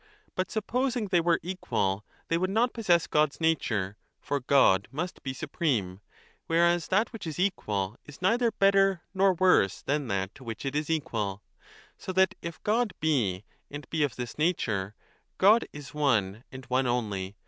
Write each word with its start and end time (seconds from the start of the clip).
But 0.33 0.49
supposing 0.49 1.09
they 1.09 1.21
were 1.21 1.39
equal, 1.43 2.03
they 2.27 2.35
would 2.39 2.49
not 2.49 2.73
possess 2.73 3.05
God 3.05 3.33
s 3.33 3.39
nature, 3.39 3.97
for 4.19 4.39
God 4.39 4.87
must 4.91 5.21
be 5.21 5.31
supreme; 5.31 5.99
whereas 6.47 6.87
that 6.87 7.13
which 7.13 7.27
is 7.27 7.37
equal 7.37 7.97
is 8.03 8.19
neither 8.19 8.49
better 8.51 9.03
nor 9.13 9.35
worse 9.35 9.83
than 9.83 10.07
that 10.07 10.33
to 10.33 10.43
which 10.43 10.65
it 10.65 10.75
is 10.75 10.89
equal. 10.89 11.43
So 11.99 12.11
that 12.13 12.33
if 12.41 12.63
God 12.63 12.93
be, 12.99 13.43
and 13.69 13.87
be 13.91 14.01
of 14.01 14.15
this 14.15 14.39
nature, 14.39 14.95
God 15.37 15.65
is 15.71 15.93
one 15.93 16.45
and 16.51 16.65
one 16.65 16.87
only. 16.87 17.35